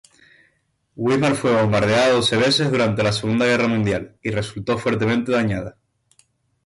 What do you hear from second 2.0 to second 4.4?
doce veces durante la Segunda Guerra Mundial y